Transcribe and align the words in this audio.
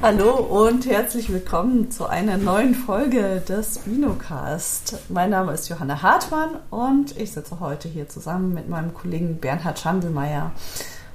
Hallo 0.00 0.36
und 0.36 0.86
herzlich 0.86 1.28
willkommen 1.32 1.90
zu 1.90 2.06
einer 2.06 2.38
neuen 2.38 2.76
Folge 2.76 3.42
des 3.48 3.78
Binocast. 3.80 4.96
Mein 5.08 5.30
Name 5.30 5.52
ist 5.52 5.68
Johanna 5.68 6.00
Hartmann 6.00 6.50
und 6.70 7.16
ich 7.18 7.32
sitze 7.32 7.58
heute 7.58 7.88
hier 7.88 8.08
zusammen 8.08 8.54
mit 8.54 8.68
meinem 8.68 8.94
Kollegen 8.94 9.38
Bernhard 9.38 9.80
Schandelmeier. 9.80 10.52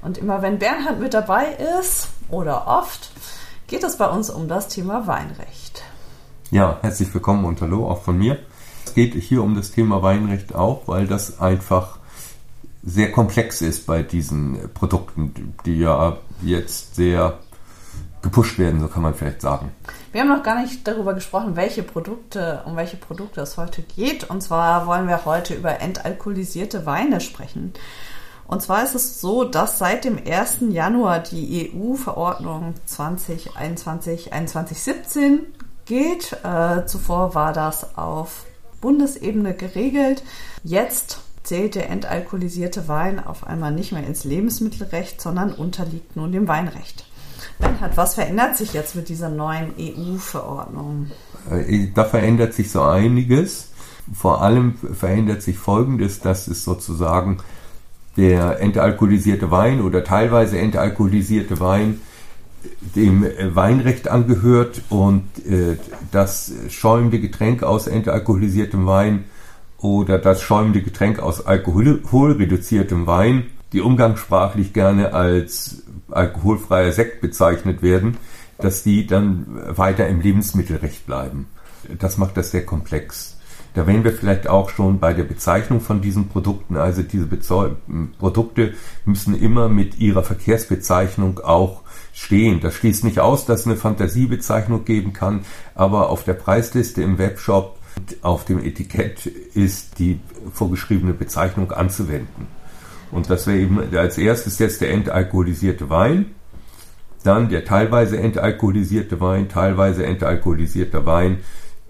Und 0.02 0.18
immer 0.18 0.42
wenn 0.42 0.58
Bernhard 0.58 1.00
mit 1.00 1.14
dabei 1.14 1.46
ist, 1.80 2.08
oder 2.28 2.66
oft, 2.66 3.10
geht 3.68 3.84
es 3.84 3.96
bei 3.96 4.06
uns 4.06 4.28
um 4.28 4.48
das 4.48 4.68
Thema 4.68 5.06
Weinrecht. 5.06 5.82
Ja, 6.50 6.76
herzlich 6.82 7.12
willkommen 7.14 7.46
und 7.46 7.62
hallo 7.62 7.88
auch 7.88 8.02
von 8.02 8.18
mir. 8.18 8.38
Es 8.84 8.92
geht 8.92 9.14
hier 9.14 9.42
um 9.42 9.54
das 9.54 9.70
Thema 9.70 10.02
Weinrecht 10.02 10.54
auch, 10.54 10.82
weil 10.86 11.06
das 11.06 11.40
einfach 11.40 11.98
sehr 12.82 13.10
komplex 13.12 13.62
ist 13.62 13.86
bei 13.86 14.02
diesen 14.02 14.58
Produkten, 14.74 15.54
die 15.64 15.78
ja 15.78 16.18
jetzt 16.42 16.96
sehr 16.96 17.38
gepusht 18.24 18.58
werden, 18.58 18.80
so 18.80 18.88
kann 18.88 19.02
man 19.02 19.14
vielleicht 19.14 19.40
sagen. 19.40 19.70
Wir 20.10 20.22
haben 20.22 20.28
noch 20.28 20.42
gar 20.42 20.60
nicht 20.60 20.88
darüber 20.88 21.14
gesprochen, 21.14 21.54
welche 21.54 21.84
Produkte, 21.84 22.62
um 22.64 22.74
welche 22.74 22.96
Produkte 22.96 23.40
es 23.40 23.56
heute 23.56 23.82
geht. 23.82 24.28
Und 24.28 24.42
zwar 24.42 24.88
wollen 24.88 25.06
wir 25.06 25.24
heute 25.24 25.54
über 25.54 25.80
entalkoholisierte 25.80 26.86
Weine 26.86 27.20
sprechen. 27.20 27.72
Und 28.46 28.62
zwar 28.62 28.82
ist 28.82 28.94
es 28.94 29.20
so, 29.20 29.44
dass 29.44 29.78
seit 29.78 30.04
dem 30.04 30.18
1. 30.18 30.58
Januar 30.70 31.20
die 31.20 31.72
EU-Verordnung 31.72 32.74
2021-2117 32.88 35.40
gilt. 35.86 36.32
Äh, 36.44 36.86
zuvor 36.86 37.34
war 37.34 37.52
das 37.52 37.96
auf 37.96 38.44
Bundesebene 38.80 39.54
geregelt. 39.54 40.22
Jetzt 40.62 41.20
zählt 41.42 41.74
der 41.74 41.90
entalkoholisierte 41.90 42.86
Wein 42.88 43.24
auf 43.24 43.46
einmal 43.46 43.72
nicht 43.72 43.92
mehr 43.92 44.06
ins 44.06 44.24
Lebensmittelrecht, 44.24 45.20
sondern 45.20 45.52
unterliegt 45.52 46.16
nun 46.16 46.32
dem 46.32 46.48
Weinrecht. 46.48 47.04
Bernhard, 47.58 47.96
was 47.96 48.14
verändert 48.14 48.56
sich 48.56 48.72
jetzt 48.72 48.96
mit 48.96 49.08
dieser 49.08 49.28
neuen 49.28 49.74
EU-Verordnung? 49.78 51.10
Äh, 51.50 51.88
da 51.94 52.04
verändert 52.04 52.54
sich 52.54 52.70
so 52.70 52.82
einiges. 52.82 53.70
Vor 54.12 54.42
allem 54.42 54.74
verändert 54.76 55.42
sich 55.42 55.56
Folgendes, 55.58 56.20
dass 56.20 56.46
es 56.46 56.64
sozusagen 56.64 57.38
der 58.16 58.60
entalkoholisierte 58.60 59.50
Wein 59.50 59.80
oder 59.80 60.04
teilweise 60.04 60.58
entalkoholisierte 60.58 61.58
Wein 61.60 62.00
dem 62.94 63.26
Weinrecht 63.54 64.08
angehört 64.08 64.82
und 64.88 65.24
äh, 65.46 65.76
das 66.12 66.52
schäumende 66.68 67.20
Getränk 67.20 67.62
aus 67.62 67.86
entalkoholisiertem 67.86 68.86
Wein 68.86 69.24
oder 69.78 70.18
das 70.18 70.40
schäumende 70.40 70.80
Getränk 70.80 71.18
aus 71.18 71.44
alkoholreduziertem 71.44 73.06
Wein, 73.06 73.46
die 73.74 73.80
umgangssprachlich 73.80 74.72
gerne 74.72 75.12
als 75.12 75.82
alkoholfreier 76.10 76.92
Sekt 76.92 77.20
bezeichnet 77.20 77.82
werden, 77.82 78.16
dass 78.58 78.84
die 78.84 79.06
dann 79.06 79.46
weiter 79.76 80.06
im 80.08 80.20
Lebensmittelrecht 80.20 81.06
bleiben. 81.06 81.48
Das 81.98 82.16
macht 82.16 82.36
das 82.36 82.52
sehr 82.52 82.64
komplex. 82.64 83.36
Da 83.74 83.88
wären 83.88 84.04
wir 84.04 84.12
vielleicht 84.12 84.46
auch 84.46 84.70
schon 84.70 85.00
bei 85.00 85.12
der 85.12 85.24
Bezeichnung 85.24 85.80
von 85.80 86.00
diesen 86.00 86.28
Produkten. 86.28 86.76
Also 86.76 87.02
diese 87.02 87.26
Bezeu 87.26 87.70
Produkte 88.20 88.74
müssen 89.04 89.34
immer 89.34 89.68
mit 89.68 89.98
ihrer 89.98 90.22
Verkehrsbezeichnung 90.22 91.40
auch 91.40 91.82
stehen. 92.12 92.60
Das 92.60 92.74
schließt 92.74 93.02
nicht 93.02 93.18
aus, 93.18 93.44
dass 93.44 93.60
es 93.60 93.66
eine 93.66 93.76
Fantasiebezeichnung 93.76 94.84
geben 94.84 95.12
kann, 95.12 95.40
aber 95.74 96.10
auf 96.10 96.22
der 96.22 96.34
Preisliste 96.34 97.02
im 97.02 97.18
Webshop 97.18 97.76
auf 98.22 98.44
dem 98.44 98.64
Etikett 98.64 99.26
ist 99.26 99.98
die 99.98 100.20
vorgeschriebene 100.52 101.12
Bezeichnung 101.12 101.72
anzuwenden. 101.72 102.46
Und 103.14 103.30
das 103.30 103.46
wäre 103.46 103.58
eben 103.58 103.96
als 103.96 104.18
erstes 104.18 104.58
jetzt 104.58 104.80
der 104.80 104.90
entalkoholisierte 104.90 105.88
Wein, 105.88 106.34
dann 107.22 107.48
der 107.48 107.64
teilweise 107.64 108.18
entalkoholisierte 108.18 109.20
Wein, 109.20 109.48
teilweise 109.48 110.04
entalkoholisierter 110.04 111.06
Wein 111.06 111.38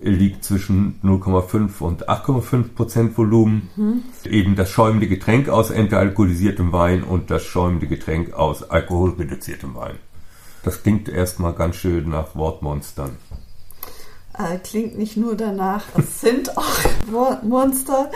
liegt 0.01 0.45
zwischen 0.45 1.01
0,5 1.03 1.81
und 1.81 2.09
8,5 2.11 2.75
Prozent 2.75 3.19
Volumen. 3.19 3.71
Mhm. 3.75 4.03
Eben 4.31 4.55
das 4.55 4.71
schäumende 4.71 5.09
Getränk 5.09 5.49
aus 5.49 5.71
entalkoholisiertem 5.71 6.73
Wein 6.73 7.03
und 7.03 7.31
das 7.31 7.43
schäumende 7.43 7.87
Getränk 7.87 8.35
aus 8.35 8.63
alkoholreduziertem 8.63 9.75
Wein. 9.75 9.97
Das 10.63 10.83
klingt 10.83 11.09
erstmal 11.09 11.55
ganz 11.55 11.77
schön 11.77 12.11
nach 12.11 12.37
Wortmonstern. 12.37 13.17
Äh, 14.37 14.59
klingt 14.59 14.99
nicht 14.99 15.17
nur 15.17 15.37
danach, 15.37 15.85
es 15.97 16.21
sind 16.21 16.57
auch 16.59 16.65
Monster. 17.43 18.11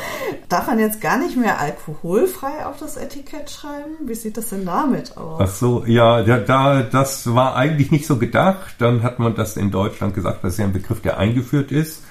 Darf 0.48 0.66
man 0.66 0.80
jetzt 0.80 1.00
gar 1.00 1.16
nicht 1.16 1.36
mehr 1.36 1.60
alkoholfrei 1.60 2.66
auf 2.66 2.78
das 2.80 2.96
Etikett 2.96 3.50
schreiben? 3.50 3.94
Wie 4.04 4.16
sieht 4.16 4.36
das 4.36 4.48
denn 4.48 4.66
damit 4.66 5.16
aus? 5.16 5.40
Ach 5.40 5.48
so, 5.48 5.84
ja, 5.86 6.22
da, 6.24 6.38
da, 6.38 6.82
das 6.82 7.32
war 7.34 7.54
eigentlich 7.54 7.92
nicht 7.92 8.06
so 8.06 8.16
gedacht. 8.16 8.74
Dann 8.78 9.04
hat 9.04 9.20
man 9.20 9.36
das 9.36 9.56
in 9.56 9.70
Deutschland 9.70 10.12
gesagt, 10.14 10.42
das 10.42 10.54
ist 10.54 10.58
ja 10.58 10.64
ein 10.64 10.72
Begriff, 10.72 11.00
der 11.00 11.18
eingeführt 11.18 11.70
ist. 11.70 12.02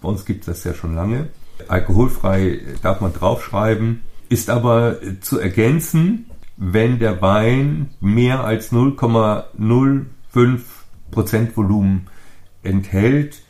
Bei 0.00 0.08
uns 0.08 0.24
gibt 0.24 0.40
es 0.40 0.46
das 0.46 0.64
ja 0.64 0.74
schon 0.74 0.96
lange. 0.96 1.28
Alkoholfrei 1.68 2.60
darf 2.82 3.00
man 3.00 3.12
draufschreiben, 3.12 4.02
ist 4.28 4.50
aber 4.50 4.96
zu 5.20 5.38
ergänzen, 5.38 6.28
wenn 6.56 6.98
der 6.98 7.22
Wein 7.22 7.90
mehr 8.00 8.42
als 8.42 8.72
0,05 8.72 10.60
Prozent 11.12 11.56
Volumen 11.56 12.08
enthält, 12.64 13.42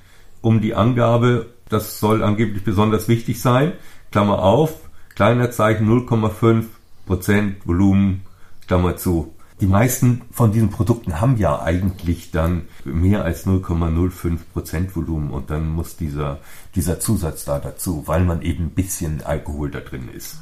um 0.43 0.61
die 0.61 0.75
Angabe, 0.75 1.47
das 1.69 1.99
soll 1.99 2.23
angeblich 2.23 2.65
besonders 2.65 3.09
wichtig 3.09 3.41
sein, 3.41 3.73
Klammer 4.11 4.43
auf, 4.43 4.75
kleiner 5.15 5.51
Zeichen 5.51 5.89
0,5 5.89 6.65
Prozent 7.07 7.67
Volumen, 7.67 8.23
Klammer 8.67 8.97
zu. 8.97 9.35
Die 9.61 9.67
meisten 9.67 10.23
von 10.33 10.53
diesen 10.53 10.71
Produkten 10.71 11.21
haben 11.21 11.37
ja 11.37 11.63
eigentlich 11.63 12.33
dann 12.33 12.63
mehr 12.85 13.25
als 13.25 13.47
0,05 13.47 14.39
Prozent 14.53 14.97
Volumen 14.97 15.31
und 15.31 15.51
dann 15.51 15.69
muss 15.69 15.97
dieser, 15.97 16.41
dieser 16.75 16.99
Zusatz 16.99 17.45
da 17.45 17.59
dazu, 17.61 18.03
weil 18.07 18.25
man 18.25 18.43
eben 18.43 18.65
ein 18.65 18.71
bisschen 18.71 19.23
Alkohol 19.23 19.71
da 19.71 19.81
drin 19.81 20.09
ist. 20.13 20.39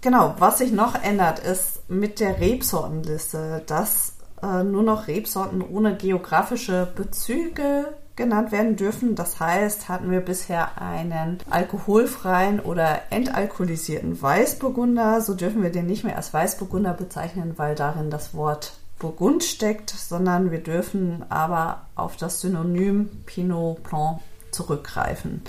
Genau, 0.00 0.34
was 0.38 0.58
sich 0.58 0.72
noch 0.72 1.00
ändert, 1.00 1.38
ist 1.38 1.88
mit 1.88 2.18
der 2.18 2.40
Rebsortenliste, 2.40 3.62
dass 3.66 4.16
äh, 4.42 4.64
nur 4.64 4.82
noch 4.82 5.06
Rebsorten 5.06 5.62
ohne 5.62 5.96
geografische 5.96 6.88
Bezüge 6.94 7.94
genannt 8.16 8.50
werden 8.50 8.76
dürfen. 8.76 9.14
Das 9.14 9.38
heißt, 9.38 9.88
hatten 9.88 10.10
wir 10.10 10.20
bisher 10.20 10.80
einen 10.80 11.38
alkoholfreien 11.50 12.60
oder 12.60 13.02
entalkoholisierten 13.10 14.20
Weißburgunder, 14.20 15.20
so 15.20 15.34
dürfen 15.34 15.62
wir 15.62 15.70
den 15.70 15.86
nicht 15.86 16.04
mehr 16.04 16.16
als 16.16 16.32
Weißburgunder 16.34 16.94
bezeichnen, 16.94 17.54
weil 17.56 17.74
darin 17.74 18.10
das 18.10 18.34
Wort 18.34 18.72
Burgund 18.98 19.44
steckt, 19.44 19.90
sondern 19.90 20.50
wir 20.50 20.62
dürfen 20.62 21.24
aber 21.28 21.82
auf 21.94 22.16
das 22.16 22.40
Synonym 22.40 23.10
Pinot 23.26 23.82
Blanc 23.82 24.20
zurückgreifen. 24.50 25.42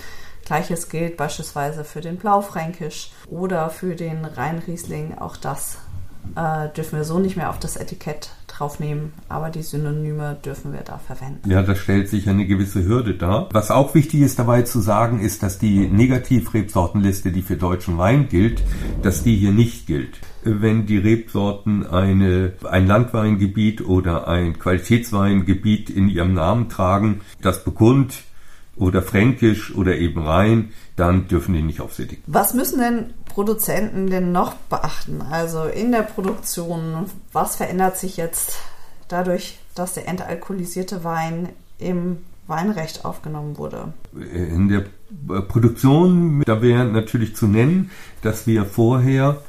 Gleiches 0.43 0.89
gilt 0.89 1.17
beispielsweise 1.17 1.83
für 1.83 2.01
den 2.01 2.17
Blaufränkisch 2.17 3.11
oder 3.29 3.69
für 3.69 3.95
den 3.95 4.25
Rheinriesling. 4.25 5.17
Auch 5.17 5.37
das 5.37 5.77
äh, 6.35 6.69
dürfen 6.69 6.97
wir 6.97 7.03
so 7.05 7.19
nicht 7.19 7.37
mehr 7.37 7.49
auf 7.49 7.59
das 7.59 7.77
Etikett 7.77 8.31
draufnehmen, 8.57 9.13
aber 9.29 9.49
die 9.49 9.61
Synonyme 9.61 10.37
dürfen 10.43 10.73
wir 10.73 10.81
da 10.81 10.97
verwenden. 10.97 11.49
Ja, 11.49 11.61
das 11.61 11.77
stellt 11.77 12.09
sich 12.09 12.29
eine 12.29 12.45
gewisse 12.45 12.85
Hürde 12.85 13.13
dar. 13.15 13.49
Was 13.51 13.71
auch 13.71 13.93
wichtig 13.93 14.21
ist 14.21 14.39
dabei 14.39 14.63
zu 14.63 14.79
sagen, 14.79 15.19
ist, 15.19 15.43
dass 15.43 15.59
die 15.59 15.87
Negativrebsortenliste, 15.87 17.31
die 17.31 17.41
für 17.41 17.57
deutschen 17.57 17.97
Wein 17.97 18.29
gilt, 18.29 18.63
dass 19.03 19.23
die 19.23 19.35
hier 19.35 19.51
nicht 19.51 19.87
gilt. 19.87 20.19
Wenn 20.43 20.85
die 20.85 20.97
Rebsorten 20.97 21.85
eine, 21.85 22.53
ein 22.69 22.87
Landweingebiet 22.87 23.85
oder 23.85 24.27
ein 24.27 24.57
Qualitätsweingebiet 24.57 25.89
in 25.89 26.07
ihrem 26.07 26.33
Namen 26.33 26.69
tragen, 26.69 27.21
das 27.41 27.63
Burgund 27.63 28.23
oder 28.77 29.01
Fränkisch 29.01 29.75
oder 29.75 29.97
eben 29.97 30.21
Rhein, 30.21 30.71
dann 30.95 31.27
dürfen 31.27 31.53
die 31.53 31.61
nicht 31.61 31.81
aufs 31.81 31.99
Etikett. 31.99 32.23
Was 32.27 32.53
müssen 32.53 32.79
denn 32.79 33.13
Produzenten 33.33 34.09
denn 34.09 34.31
noch 34.31 34.53
beachten? 34.53 35.21
Also 35.21 35.63
in 35.63 35.91
der 35.91 36.01
Produktion, 36.01 37.05
was 37.33 37.55
verändert 37.55 37.97
sich 37.97 38.17
jetzt 38.17 38.59
dadurch, 39.07 39.59
dass 39.75 39.93
der 39.93 40.07
entalkoholisierte 40.07 41.03
Wein 41.03 41.49
im 41.79 42.17
Weinrecht 42.47 43.05
aufgenommen 43.05 43.57
wurde? 43.57 43.93
In 44.33 44.69
der 44.69 44.85
Produktion, 45.41 46.43
da 46.45 46.61
wäre 46.61 46.85
natürlich 46.85 47.35
zu 47.35 47.47
nennen, 47.47 47.91
dass 48.21 48.47
wir 48.47 48.65
vorher 48.65 49.41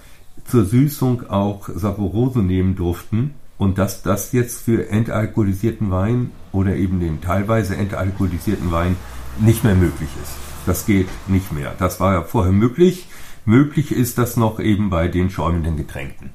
zur 0.45 0.65
Süßung 0.65 1.29
auch 1.29 1.69
Saporose 1.69 2.41
nehmen 2.41 2.75
durften 2.77 3.35
und 3.59 3.79
dass 3.79 4.03
das 4.03 4.33
jetzt 4.33 4.63
für 4.63 4.89
entalkoholisierten 4.89 5.91
Wein 5.91 6.31
oder 6.53 6.77
eben 6.77 7.01
den 7.01 7.21
teilweise 7.21 7.77
entalkoholisierten 7.77 8.71
Wein 8.73 8.97
nicht 9.41 9.65
mehr 9.65 9.75
möglich 9.75 10.11
ist. 10.23 10.33
Das 10.67 10.87
geht 10.87 11.09
nicht 11.29 11.53
mehr. 11.53 11.75
Das 11.79 12.01
war 12.01 12.13
ja 12.13 12.23
vorher 12.23 12.53
möglich. 12.53 13.07
Möglich 13.45 13.93
ist 13.93 14.19
das 14.19 14.37
noch 14.37 14.61
eben 14.61 14.91
bei 14.91 15.09
den 15.09 15.31
schäumenden 15.31 15.77
Getränken. 15.77 16.31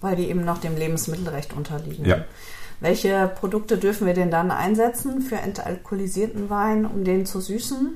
Weil 0.00 0.16
die 0.16 0.28
eben 0.28 0.44
noch 0.44 0.58
dem 0.58 0.76
Lebensmittelrecht 0.76 1.52
unterliegen. 1.52 2.04
Ja. 2.04 2.24
Welche 2.80 3.30
Produkte 3.38 3.78
dürfen 3.78 4.06
wir 4.06 4.14
denn 4.14 4.30
dann 4.30 4.50
einsetzen 4.50 5.22
für 5.22 5.36
entalkoholisierten 5.36 6.50
Wein, 6.50 6.84
um 6.84 7.04
den 7.04 7.24
zu 7.24 7.40
süßen? 7.40 7.94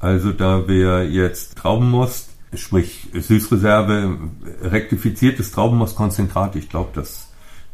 Also 0.00 0.32
da 0.32 0.68
wäre 0.68 1.04
jetzt 1.04 1.56
Traubenmost, 1.56 2.30
sprich 2.54 3.08
Süßreserve, 3.12 4.16
rektifiziertes 4.62 5.50
Traubenmostkonzentrat, 5.50 6.56
ich 6.56 6.68
glaube, 6.68 6.90
das, 6.94 7.28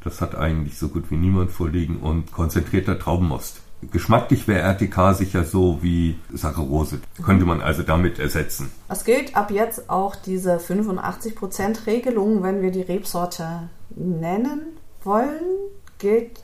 Das 0.05 0.21
hat 0.21 0.35
eigentlich 0.35 0.79
so 0.79 0.89
gut 0.89 1.11
wie 1.11 1.17
niemand 1.17 1.51
vorliegen 1.51 1.97
und 1.97 2.31
konzentrierter 2.31 2.99
Traubenmost. 2.99 3.61
Geschmacklich 3.91 4.47
wäre 4.49 4.61
RTK 4.61 5.15
sicher 5.15 5.45
so 5.45 5.79
wie 5.83 6.17
Saccharose. 6.33 7.01
Könnte 7.23 7.45
man 7.45 7.61
also 7.61 7.83
damit 7.83 8.19
ersetzen. 8.19 8.71
Es 8.89 9.05
gilt 9.05 9.37
ab 9.37 9.51
jetzt 9.51 9.91
auch 9.91 10.17
diese 10.17 10.59
85% 10.59 11.87
Regelung, 11.87 12.43
wenn 12.43 12.63
wir 12.63 12.71
die 12.71 12.83
Rebsorte 12.83 13.69
nennen 13.95 14.63
wollen. 15.03 15.41
Gilt 15.99 16.41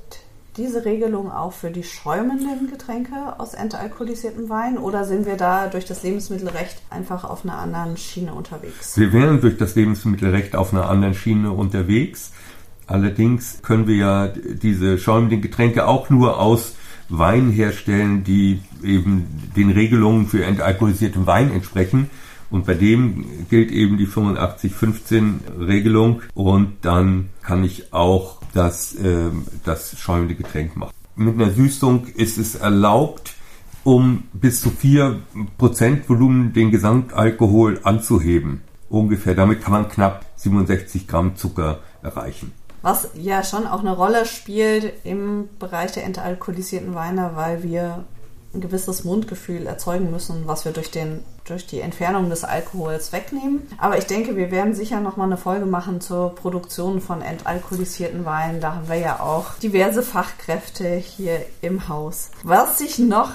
diese 0.56 0.84
Regelung 0.84 1.30
auch 1.30 1.52
für 1.52 1.70
die 1.70 1.84
schäumenden 1.84 2.70
Getränke 2.70 3.38
aus 3.38 3.54
entalkoholisiertem 3.54 4.48
Wein 4.48 4.78
oder 4.78 5.04
sind 5.04 5.26
wir 5.26 5.36
da 5.36 5.68
durch 5.68 5.84
das 5.84 6.02
Lebensmittelrecht 6.02 6.82
einfach 6.90 7.24
auf 7.24 7.44
einer 7.44 7.58
anderen 7.58 7.96
Schiene 7.96 8.34
unterwegs? 8.34 8.98
Wir 8.98 9.12
wären 9.12 9.40
durch 9.40 9.56
das 9.56 9.74
Lebensmittelrecht 9.74 10.56
auf 10.56 10.72
einer 10.72 10.88
anderen 10.88 11.14
Schiene 11.14 11.52
unterwegs. 11.52 12.32
Allerdings 12.86 13.62
können 13.62 13.86
wir 13.86 13.96
ja 13.96 14.28
diese 14.28 14.98
schäumenden 14.98 15.40
Getränke 15.40 15.86
auch 15.86 16.10
nur 16.10 16.40
aus 16.40 16.74
Wein 17.10 17.50
herstellen, 17.50 18.24
die 18.24 18.60
eben 18.82 19.26
den 19.56 19.70
Regelungen 19.70 20.26
für 20.26 20.44
entalkoholisierten 20.44 21.26
Wein 21.26 21.50
entsprechen. 21.52 22.10
Und 22.50 22.66
bei 22.66 22.74
dem 22.74 23.46
gilt 23.48 23.70
eben 23.70 23.96
die 23.96 24.08
85-15 24.08 25.58
Regelung 25.66 26.22
und 26.34 26.78
dann 26.82 27.28
kann 27.42 27.62
ich 27.62 27.92
auch 27.92 28.40
das, 28.54 28.94
äh, 28.94 29.30
das 29.64 29.98
schäumende 29.98 30.34
Getränk 30.34 30.76
machen. 30.76 30.92
Mit 31.14 31.34
einer 31.34 31.52
Süßung 31.52 32.06
ist 32.06 32.38
es 32.38 32.56
erlaubt, 32.56 33.34
um 33.84 34.24
bis 34.32 34.60
zu 34.60 34.70
4% 34.70 36.08
Volumen 36.08 36.52
den 36.52 36.70
Gesamtalkohol 36.70 37.80
anzuheben. 37.84 38.62
Ungefähr. 38.88 39.34
Damit 39.34 39.62
kann 39.62 39.72
man 39.72 39.88
knapp 39.88 40.26
67 40.36 41.06
Gramm 41.06 41.36
Zucker 41.36 41.80
erreichen. 42.02 42.52
Was 42.82 43.08
ja 43.14 43.44
schon 43.44 43.66
auch 43.66 43.80
eine 43.80 43.94
Rolle 43.94 44.24
spielt 44.26 44.92
im 45.04 45.48
Bereich 45.58 45.92
der 45.92 46.04
entalkoholisierten 46.04 46.94
Weine, 46.94 47.32
weil 47.34 47.62
wir 47.62 48.04
ein 48.52 48.60
gewisses 48.60 49.04
Mundgefühl 49.04 49.66
erzeugen 49.66 50.10
müssen, 50.10 50.46
was 50.46 50.64
wir 50.64 50.72
durch, 50.72 50.90
den, 50.90 51.22
durch 51.44 51.66
die 51.66 51.80
Entfernung 51.80 52.30
des 52.30 52.42
Alkohols 52.42 53.12
wegnehmen. 53.12 53.66
Aber 53.78 53.96
ich 53.96 54.06
denke, 54.06 54.34
wir 54.34 54.50
werden 54.50 54.74
sicher 54.74 55.00
nochmal 55.00 55.26
eine 55.26 55.36
Folge 55.36 55.66
machen 55.66 56.00
zur 56.00 56.34
Produktion 56.34 57.00
von 57.00 57.22
entalkoholisierten 57.22 58.24
Weinen. 58.24 58.60
Da 58.60 58.74
haben 58.74 58.88
wir 58.88 58.96
ja 58.96 59.20
auch 59.20 59.54
diverse 59.62 60.02
Fachkräfte 60.02 60.88
hier 60.96 61.44
im 61.60 61.88
Haus. 61.88 62.30
Was 62.42 62.78
sich 62.78 62.98
noch 62.98 63.30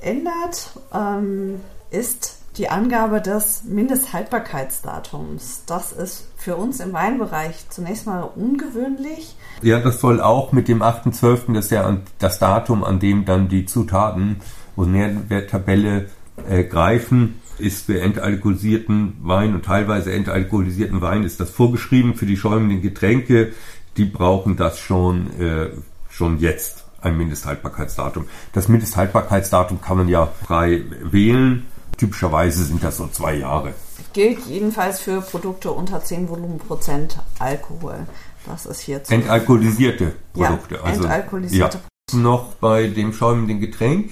ändert, 0.00 0.70
ähm, 0.92 1.60
ist 1.90 2.38
die 2.58 2.70
Angabe 2.70 3.20
des 3.20 3.64
Mindesthaltbarkeitsdatums. 3.64 5.64
Das 5.66 5.92
ist 5.92 6.28
für 6.36 6.56
uns 6.56 6.80
im 6.80 6.92
Weinbereich 6.92 7.68
zunächst 7.68 8.06
mal 8.06 8.22
ungewöhnlich. 8.22 9.36
Ja, 9.62 9.80
das 9.80 10.00
soll 10.00 10.20
auch 10.20 10.52
mit 10.52 10.68
dem 10.68 10.82
8.12., 10.82 11.52
das 11.52 11.66
ist 11.66 11.70
ja 11.72 11.96
das 12.18 12.38
Datum, 12.38 12.84
an 12.84 12.98
dem 12.98 13.24
dann 13.24 13.48
die 13.48 13.66
Zutaten 13.66 14.36
und 14.74 14.92
Nährwerttabelle 14.92 16.06
äh, 16.48 16.64
greifen, 16.64 17.40
ist 17.58 17.86
für 17.86 18.00
entalkoholisierten 18.00 19.16
Wein 19.22 19.54
und 19.54 19.64
teilweise 19.64 20.12
entalkoholisierten 20.12 21.00
Wein 21.00 21.24
ist 21.24 21.40
das 21.40 21.50
vorgeschrieben 21.50 22.14
für 22.14 22.26
die 22.26 22.36
schäumenden 22.36 22.82
Getränke. 22.82 23.52
Die 23.96 24.04
brauchen 24.04 24.56
das 24.56 24.78
schon, 24.78 25.30
äh, 25.40 25.70
schon 26.10 26.38
jetzt, 26.38 26.84
ein 27.00 27.16
Mindesthaltbarkeitsdatum. 27.16 28.26
Das 28.52 28.68
Mindesthaltbarkeitsdatum 28.68 29.80
kann 29.80 29.98
man 29.98 30.08
ja 30.08 30.26
frei 30.26 30.82
wählen 31.02 31.66
Typischerweise 31.96 32.64
sind 32.64 32.82
das 32.82 32.98
so 32.98 33.08
zwei 33.08 33.36
Jahre. 33.36 33.74
Gilt 34.12 34.46
jedenfalls 34.46 35.00
für 35.00 35.20
Produkte 35.20 35.70
unter 35.70 36.02
10 36.02 36.28
Volumenprozent 36.28 37.18
Alkohol. 37.38 38.06
Das 38.46 38.66
ist 38.66 38.80
hier 38.80 39.02
zu 39.02 39.14
Entalkoholisierte 39.14 40.14
Produkte. 40.32 40.76
Ja, 40.76 40.82
also, 40.82 41.02
entalkoholisierte 41.02 41.78
ja. 42.12 42.18
Noch 42.18 42.54
bei 42.54 42.86
dem 42.86 43.12
schäumenden 43.12 43.60
Getränk, 43.60 44.10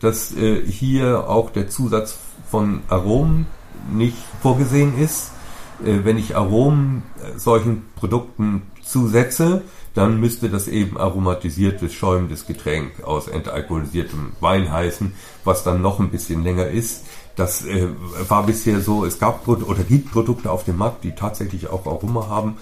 dass 0.00 0.34
äh, 0.36 0.62
hier 0.64 1.28
auch 1.28 1.50
der 1.50 1.68
Zusatz 1.68 2.18
von 2.50 2.82
Aromen 2.88 3.46
nicht 3.92 4.16
vorgesehen 4.40 4.98
ist. 4.98 5.32
Äh, 5.84 6.04
wenn 6.04 6.18
ich 6.18 6.36
Aromen 6.36 7.02
äh, 7.18 7.38
solchen 7.38 7.84
Produkten 7.96 8.62
zusetze, 8.82 9.62
dann 9.94 10.20
müsste 10.20 10.48
das 10.48 10.68
eben 10.68 10.98
aromatisiertes, 10.98 11.92
schäumendes 11.92 12.46
Getränk 12.46 13.02
aus 13.04 13.28
entalkoholisiertem 13.28 14.32
Wein 14.40 14.72
heißen, 14.72 15.14
was 15.44 15.64
dann 15.64 15.82
noch 15.82 16.00
ein 16.00 16.10
bisschen 16.10 16.42
länger 16.42 16.68
ist. 16.68 17.04
Das 17.36 17.64
äh, 17.64 17.88
war 18.28 18.44
bisher 18.44 18.80
so, 18.80 19.04
es 19.04 19.18
gab 19.18 19.46
oder 19.48 19.82
gibt 19.84 20.12
Produkte 20.12 20.50
auf 20.50 20.64
dem 20.64 20.76
Markt, 20.76 21.04
die 21.04 21.14
tatsächlich 21.14 21.68
auch 21.68 21.86
Aroma 21.86 22.28
haben 22.28 22.58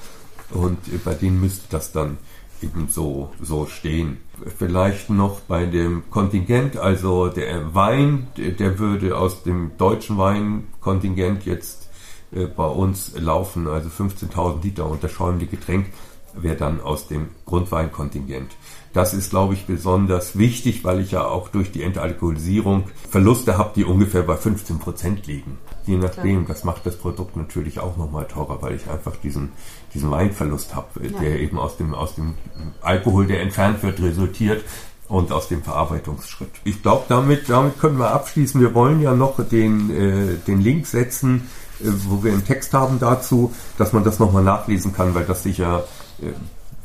und 0.50 0.78
äh, 0.88 0.98
bei 1.04 1.14
denen 1.14 1.40
müsste 1.40 1.66
das 1.70 1.92
dann 1.92 2.18
eben 2.62 2.88
so, 2.88 3.30
so 3.40 3.66
stehen. 3.66 4.18
Vielleicht 4.58 5.10
noch 5.10 5.40
bei 5.40 5.66
dem 5.66 6.10
Kontingent, 6.10 6.76
also 6.76 7.28
der 7.28 7.74
Wein, 7.74 8.28
der 8.36 8.78
würde 8.78 9.16
aus 9.16 9.42
dem 9.42 9.72
deutschen 9.78 10.18
Weinkontingent 10.18 11.46
jetzt 11.46 11.88
äh, 12.32 12.46
bei 12.46 12.66
uns 12.66 13.12
laufen, 13.18 13.66
also 13.66 13.88
15.000 13.88 14.62
Liter 14.62 14.86
und 14.86 15.02
das 15.02 15.12
schäumende 15.12 15.46
Getränk 15.46 15.86
wäre 16.34 16.56
dann 16.56 16.80
aus 16.80 17.08
dem 17.08 17.28
Grundweinkontingent. 17.44 18.52
Das 18.92 19.14
ist, 19.14 19.30
glaube 19.30 19.54
ich, 19.54 19.66
besonders 19.66 20.36
wichtig, 20.36 20.84
weil 20.84 21.00
ich 21.00 21.12
ja 21.12 21.24
auch 21.24 21.48
durch 21.48 21.70
die 21.70 21.82
Entalkoholisierung 21.82 22.84
Verluste 23.08 23.56
habe, 23.56 23.70
die 23.76 23.84
ungefähr 23.84 24.22
bei 24.22 24.36
15 24.36 24.80
Prozent 24.80 25.26
liegen. 25.28 25.58
Je 25.86 25.96
nachdem, 25.96 26.46
das 26.46 26.64
macht 26.64 26.86
das 26.86 26.96
Produkt 26.96 27.36
natürlich 27.36 27.78
auch 27.78 27.96
nochmal 27.96 28.26
teurer, 28.26 28.60
weil 28.62 28.74
ich 28.74 28.90
einfach 28.90 29.14
diesen, 29.16 29.52
diesen 29.94 30.10
Weinverlust 30.10 30.74
habe, 30.74 31.06
ja. 31.06 31.18
der 31.20 31.38
eben 31.40 31.58
aus 31.58 31.76
dem, 31.76 31.94
aus 31.94 32.16
dem 32.16 32.34
Alkohol, 32.80 33.26
der 33.26 33.42
entfernt 33.42 33.82
wird, 33.82 34.00
resultiert 34.00 34.64
und 35.08 35.32
aus 35.32 35.48
dem 35.48 35.62
Verarbeitungsschritt. 35.62 36.50
Ich 36.64 36.82
glaube, 36.82 37.04
damit, 37.08 37.48
damit 37.48 37.78
können 37.78 37.98
wir 37.98 38.10
abschließen. 38.12 38.60
Wir 38.60 38.74
wollen 38.74 39.00
ja 39.00 39.14
noch 39.14 39.44
den, 39.48 39.90
äh, 39.90 40.36
den 40.46 40.60
Link 40.60 40.86
setzen, 40.86 41.48
äh, 41.80 41.86
wo 42.08 42.22
wir 42.24 42.32
einen 42.32 42.44
Text 42.44 42.74
haben 42.74 42.98
dazu, 42.98 43.52
dass 43.78 43.92
man 43.92 44.04
das 44.04 44.18
nochmal 44.18 44.44
nachlesen 44.44 44.92
kann, 44.92 45.14
weil 45.14 45.24
das 45.24 45.42
sicher 45.42 45.84
äh, 46.20 46.32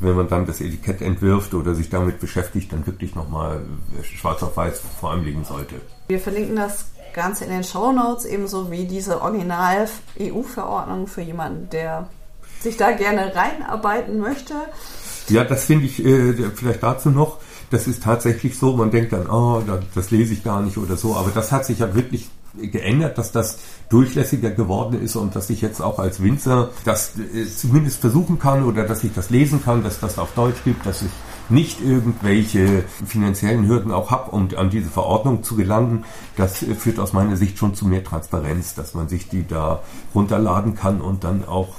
wenn 0.00 0.16
man 0.16 0.28
dann 0.28 0.46
das 0.46 0.60
Etikett 0.60 1.00
entwirft 1.00 1.54
oder 1.54 1.74
sich 1.74 1.88
damit 1.88 2.20
beschäftigt, 2.20 2.72
dann 2.72 2.86
wirklich 2.86 3.14
nochmal 3.14 3.62
äh, 3.98 4.04
schwarz 4.04 4.42
auf 4.42 4.56
weiß 4.56 4.80
vor 5.00 5.10
allem 5.10 5.24
liegen 5.24 5.44
sollte. 5.44 5.76
Wir 6.08 6.20
verlinken 6.20 6.56
das 6.56 6.90
Ganze 7.14 7.44
in 7.44 7.50
den 7.50 7.64
Show 7.64 7.92
Notes, 7.92 8.26
ebenso 8.26 8.70
wie 8.70 8.84
diese 8.86 9.22
Original-EU-Verordnung 9.22 11.06
für 11.06 11.22
jemanden, 11.22 11.70
der 11.70 12.08
sich 12.60 12.76
da 12.76 12.92
gerne 12.92 13.34
reinarbeiten 13.34 14.18
möchte. 14.18 14.54
Ja, 15.28 15.44
das 15.44 15.64
finde 15.64 15.86
ich 15.86 16.04
äh, 16.04 16.34
vielleicht 16.54 16.82
dazu 16.82 17.10
noch. 17.10 17.38
Das 17.70 17.86
ist 17.88 18.04
tatsächlich 18.04 18.58
so, 18.58 18.76
man 18.76 18.90
denkt 18.90 19.12
dann, 19.12 19.28
oh, 19.28 19.62
das 19.94 20.10
lese 20.10 20.34
ich 20.34 20.44
gar 20.44 20.62
nicht 20.62 20.78
oder 20.78 20.96
so, 20.96 21.16
aber 21.16 21.30
das 21.34 21.50
hat 21.50 21.66
sich 21.66 21.80
ja 21.80 21.94
wirklich 21.94 22.28
geändert, 22.60 23.18
dass 23.18 23.32
das 23.32 23.58
durchlässiger 23.88 24.50
geworden 24.50 25.00
ist 25.00 25.16
und 25.16 25.36
dass 25.36 25.50
ich 25.50 25.60
jetzt 25.60 25.80
auch 25.80 25.98
als 25.98 26.22
Winzer 26.22 26.70
das 26.84 27.12
äh, 27.18 27.46
zumindest 27.46 28.00
versuchen 28.00 28.38
kann 28.38 28.64
oder 28.64 28.84
dass 28.84 29.04
ich 29.04 29.12
das 29.14 29.30
lesen 29.30 29.62
kann, 29.62 29.82
dass 29.82 30.00
das 30.00 30.18
auf 30.18 30.32
Deutsch 30.34 30.62
gibt, 30.64 30.86
dass 30.86 31.02
ich 31.02 31.10
nicht 31.48 31.80
irgendwelche 31.80 32.82
finanziellen 33.06 33.68
Hürden 33.68 33.92
auch 33.92 34.10
habe, 34.10 34.32
um 34.32 34.48
an 34.56 34.70
diese 34.70 34.90
Verordnung 34.90 35.42
zu 35.42 35.56
gelangen. 35.56 36.04
Das 36.36 36.62
äh, 36.62 36.74
führt 36.74 36.98
aus 36.98 37.12
meiner 37.12 37.36
Sicht 37.36 37.58
schon 37.58 37.74
zu 37.74 37.86
mehr 37.86 38.04
Transparenz, 38.04 38.74
dass 38.74 38.94
man 38.94 39.08
sich 39.08 39.28
die 39.28 39.46
da 39.46 39.82
runterladen 40.14 40.74
kann 40.74 41.00
und 41.00 41.24
dann 41.24 41.44
auch 41.46 41.76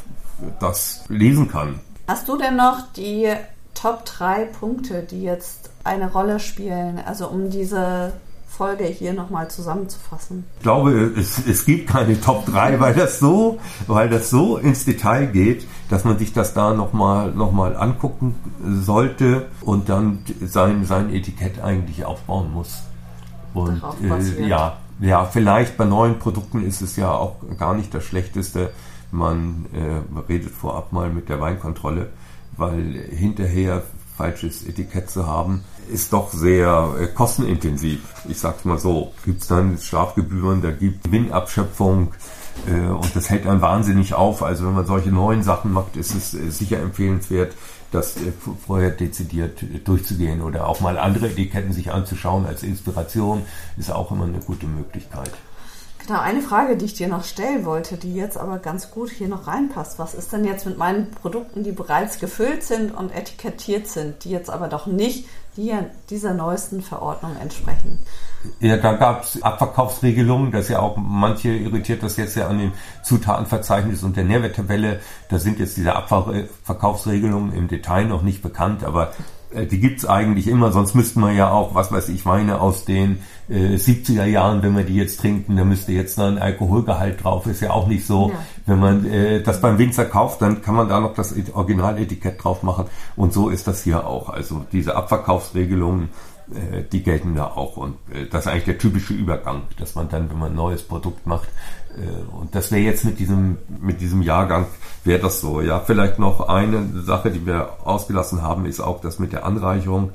das 0.59 1.03
lesen 1.09 1.49
kann. 1.49 1.79
Hast 2.07 2.27
du 2.27 2.37
denn 2.37 2.55
noch 2.55 2.93
die 2.95 3.33
Top 3.73 4.05
3 4.05 4.45
Punkte, 4.45 5.03
die 5.03 5.23
jetzt 5.23 5.71
eine 5.83 6.11
Rolle 6.11 6.39
spielen, 6.39 6.99
also 7.05 7.27
um 7.27 7.49
diese 7.49 8.13
Folge 8.57 8.85
hier 8.85 9.13
nochmal 9.13 9.49
zusammenzufassen? 9.49 10.45
Ich 10.57 10.63
glaube, 10.63 11.11
es, 11.15 11.45
es 11.45 11.65
gibt 11.65 11.87
keine 11.87 12.19
Top 12.19 12.45
3, 12.47 12.79
weil 12.79 12.95
das 12.95 13.19
so, 13.19 13.59
weil 13.85 14.09
das 14.09 14.31
so 14.31 14.57
ins 14.57 14.83
Detail 14.83 15.27
geht, 15.27 15.67
dass 15.89 16.03
man 16.03 16.17
sich 16.17 16.33
das 16.33 16.53
da 16.53 16.73
nochmal 16.73 17.31
noch 17.31 17.51
mal 17.51 17.77
angucken 17.77 18.35
sollte 18.81 19.45
und 19.61 19.89
dann 19.89 20.19
sein, 20.41 20.85
sein 20.85 21.13
Etikett 21.13 21.61
eigentlich 21.61 22.03
aufbauen 22.03 22.51
muss. 22.51 22.81
Und 23.53 23.81
äh, 24.03 24.47
ja, 24.47 24.77
ja, 24.99 25.25
vielleicht 25.25 25.77
bei 25.77 25.85
neuen 25.85 26.17
Produkten 26.17 26.65
ist 26.65 26.81
es 26.81 26.95
ja 26.95 27.11
auch 27.11 27.35
gar 27.57 27.75
nicht 27.75 27.93
das 27.93 28.03
Schlechteste. 28.03 28.71
Man 29.11 29.67
äh, 29.73 30.21
redet 30.27 30.51
vorab 30.51 30.91
mal 30.91 31.09
mit 31.09 31.29
der 31.29 31.39
Weinkontrolle, 31.39 32.09
weil 32.57 33.05
hinterher 33.11 33.83
falsches 34.17 34.65
Etikett 34.67 35.11
zu 35.11 35.27
haben, 35.27 35.63
ist 35.91 36.13
doch 36.13 36.31
sehr 36.31 36.95
äh, 36.99 37.07
kostenintensiv. 37.07 37.99
Ich 38.27 38.39
sag's 38.39 38.65
mal 38.65 38.77
so. 38.77 39.13
Gibt 39.25 39.41
es 39.41 39.47
dann 39.47 39.77
Strafgebühren, 39.77 40.61
da 40.61 40.71
gibt 40.71 41.03
Gewinnabschöpfung 41.03 42.13
äh, 42.67 42.89
und 42.89 43.15
das 43.15 43.29
hält 43.29 43.45
dann 43.45 43.61
wahnsinnig 43.61 44.13
auf. 44.13 44.43
Also 44.43 44.65
wenn 44.65 44.73
man 44.73 44.85
solche 44.85 45.09
neuen 45.09 45.43
Sachen 45.43 45.71
macht, 45.71 45.95
ist 45.95 46.15
es 46.15 46.33
äh, 46.33 46.49
sicher 46.49 46.79
empfehlenswert, 46.79 47.53
das 47.91 48.17
äh, 48.17 48.31
vorher 48.65 48.91
dezidiert 48.91 49.63
durchzugehen 49.85 50.41
oder 50.41 50.67
auch 50.67 50.79
mal 50.79 50.97
andere 50.97 51.29
Etiketten 51.29 51.73
sich 51.73 51.91
anzuschauen 51.91 52.45
als 52.45 52.63
Inspiration, 52.63 53.43
ist 53.77 53.91
auch 53.91 54.11
immer 54.11 54.25
eine 54.25 54.39
gute 54.39 54.67
Möglichkeit. 54.67 55.31
Genau, 56.07 56.21
eine 56.21 56.41
Frage, 56.41 56.77
die 56.77 56.85
ich 56.85 56.93
dir 56.93 57.09
noch 57.09 57.25
stellen 57.25 57.65
wollte, 57.65 57.97
die 57.97 58.15
jetzt 58.15 58.37
aber 58.37 58.59
ganz 58.59 58.91
gut 58.91 59.09
hier 59.09 59.27
noch 59.27 59.45
reinpasst. 59.45 59.99
Was 59.99 60.13
ist 60.13 60.31
denn 60.31 60.45
jetzt 60.45 60.65
mit 60.65 60.77
meinen 60.77 61.11
Produkten, 61.11 61.63
die 61.63 61.73
bereits 61.73 62.17
gefüllt 62.19 62.63
sind 62.63 62.95
und 62.95 63.13
etikettiert 63.13 63.87
sind, 63.87 64.23
die 64.23 64.29
jetzt 64.29 64.49
aber 64.49 64.69
doch 64.69 64.87
nicht 64.87 65.27
die 65.57 65.73
dieser 66.09 66.33
neuesten 66.33 66.81
Verordnung 66.81 67.35
entsprechen? 67.41 67.99
Ja, 68.61 68.77
da 68.77 68.93
gab 68.93 69.23
es 69.23 69.41
Abverkaufsregelungen, 69.43 70.53
das 70.53 70.69
ja 70.69 70.79
auch 70.79 70.95
manche 70.95 71.49
irritiert 71.49 72.03
das 72.03 72.15
jetzt 72.15 72.37
ja 72.37 72.47
an 72.47 72.59
dem 72.59 72.71
Zutatenverzeichnis 73.03 74.03
und 74.03 74.15
der 74.15 74.23
Nährwerttabelle. 74.23 75.01
Da 75.27 75.39
sind 75.39 75.59
jetzt 75.59 75.75
diese 75.75 75.93
Abverkaufsregelungen 75.93 77.53
im 77.53 77.67
Detail 77.67 78.05
noch 78.05 78.21
nicht 78.21 78.41
bekannt, 78.41 78.85
aber 78.85 79.11
die 79.53 79.79
gibt's 79.79 80.05
eigentlich 80.05 80.47
immer, 80.47 80.71
sonst 80.71 80.93
müssten 80.93 81.21
wir 81.21 81.31
ja 81.31 81.49
auch, 81.51 81.73
was 81.73 81.91
weiß 81.91 82.09
ich, 82.09 82.25
Weine 82.25 82.59
aus 82.59 82.85
den 82.85 83.19
äh, 83.49 83.75
70er 83.75 84.25
Jahren, 84.25 84.61
wenn 84.61 84.75
wir 84.75 84.83
die 84.83 84.95
jetzt 84.95 85.21
trinken, 85.21 85.55
da 85.55 85.63
müsste 85.63 85.91
jetzt 85.91 86.17
noch 86.17 86.25
ein 86.25 86.37
Alkoholgehalt 86.37 87.23
drauf, 87.23 87.45
ist 87.47 87.61
ja 87.61 87.71
auch 87.71 87.87
nicht 87.87 88.05
so. 88.05 88.29
Ja. 88.29 88.35
Wenn 88.65 88.79
man 88.79 89.05
äh, 89.05 89.41
das 89.41 89.61
beim 89.61 89.77
Winzer 89.77 90.05
kauft, 90.05 90.41
dann 90.41 90.61
kann 90.61 90.75
man 90.75 90.89
da 90.89 90.99
noch 90.99 91.13
das 91.13 91.33
Originaletikett 91.53 92.43
drauf 92.43 92.63
machen 92.63 92.85
und 93.15 93.33
so 93.33 93.49
ist 93.49 93.67
das 93.67 93.83
hier 93.83 94.05
auch. 94.05 94.29
Also 94.29 94.65
diese 94.71 94.95
Abverkaufsregelungen, 94.95 96.09
äh, 96.51 96.83
die 96.91 97.03
gelten 97.03 97.35
da 97.35 97.45
auch 97.45 97.77
und 97.77 97.95
äh, 98.13 98.25
das 98.25 98.45
ist 98.45 98.51
eigentlich 98.51 98.65
der 98.65 98.77
typische 98.77 99.13
Übergang, 99.13 99.63
dass 99.79 99.95
man 99.95 100.09
dann, 100.09 100.29
wenn 100.29 100.39
man 100.39 100.51
ein 100.51 100.55
neues 100.55 100.83
Produkt 100.83 101.25
macht, 101.25 101.47
äh, 101.47 101.51
und 102.39 102.53
das 102.53 102.71
wäre 102.71 102.81
jetzt 102.81 103.05
mit 103.05 103.19
diesem, 103.19 103.57
mit 103.81 104.01
diesem 104.01 104.21
Jahrgang, 104.21 104.65
wäre 105.03 105.19
das 105.19 105.39
so. 105.39 105.61
Ja, 105.61 105.79
vielleicht 105.79 106.19
noch 106.19 106.47
eine 106.47 107.01
Sache, 107.01 107.31
die 107.31 107.45
wir 107.45 107.69
ausgelassen 107.83 108.41
haben, 108.41 108.65
ist 108.65 108.79
auch 108.79 109.01
das 109.01 109.19
mit 109.19 109.33
der 109.33 109.45
Anreicherung. 109.45 110.11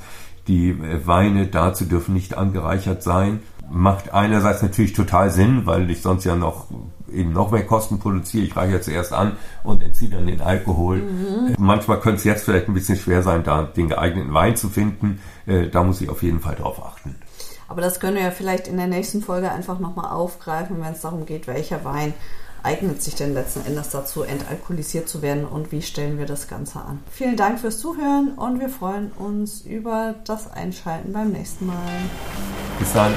Die 0.48 0.70
äh, 0.70 1.06
Weine 1.06 1.46
dazu 1.46 1.84
dürfen 1.84 2.14
nicht 2.14 2.36
angereichert 2.36 3.02
sein. 3.02 3.40
Macht 3.70 4.12
einerseits 4.12 4.62
natürlich 4.62 4.92
total 4.92 5.30
Sinn, 5.30 5.66
weil 5.66 5.90
ich 5.90 6.02
sonst 6.02 6.24
ja 6.24 6.36
noch 6.36 6.66
eben 7.12 7.32
noch 7.32 7.50
mehr 7.50 7.64
Kosten 7.64 7.98
produziere. 7.98 8.44
Ich 8.44 8.56
reiche 8.56 8.80
zuerst 8.80 9.12
an 9.12 9.32
und 9.64 9.82
entziehe 9.82 10.10
dann 10.10 10.26
den 10.26 10.40
Alkohol. 10.40 10.98
Mhm. 10.98 11.54
Manchmal 11.58 12.00
könnte 12.00 12.18
es 12.18 12.24
jetzt 12.24 12.44
vielleicht 12.44 12.68
ein 12.68 12.74
bisschen 12.74 12.96
schwer 12.96 13.22
sein, 13.22 13.44
da 13.44 13.62
den 13.62 13.88
geeigneten 13.88 14.32
Wein 14.34 14.56
zu 14.56 14.68
finden. 14.68 15.20
Äh, 15.46 15.68
da 15.68 15.82
muss 15.84 16.00
ich 16.00 16.08
auf 16.08 16.22
jeden 16.22 16.40
Fall 16.40 16.54
drauf 16.54 16.84
achten. 16.84 17.16
Aber 17.72 17.80
das 17.80 18.00
können 18.00 18.16
wir 18.16 18.22
ja 18.22 18.30
vielleicht 18.30 18.68
in 18.68 18.76
der 18.76 18.86
nächsten 18.86 19.22
Folge 19.22 19.50
einfach 19.50 19.78
nochmal 19.78 20.12
aufgreifen, 20.12 20.76
wenn 20.82 20.92
es 20.92 21.00
darum 21.00 21.24
geht, 21.24 21.46
welcher 21.46 21.86
Wein 21.86 22.12
eignet 22.62 23.02
sich 23.02 23.14
denn 23.14 23.32
letzten 23.32 23.64
Endes 23.64 23.88
dazu, 23.88 24.24
entalkoholisiert 24.24 25.08
zu 25.08 25.22
werden 25.22 25.46
und 25.46 25.72
wie 25.72 25.80
stellen 25.80 26.18
wir 26.18 26.26
das 26.26 26.48
Ganze 26.48 26.80
an. 26.80 27.02
Vielen 27.10 27.38
Dank 27.38 27.58
fürs 27.60 27.78
Zuhören 27.78 28.32
und 28.36 28.60
wir 28.60 28.68
freuen 28.68 29.10
uns 29.12 29.62
über 29.62 30.16
das 30.26 30.52
Einschalten 30.52 31.14
beim 31.14 31.30
nächsten 31.30 31.64
Mal. 31.64 31.76
Bis 32.78 32.92
dann. 32.92 33.14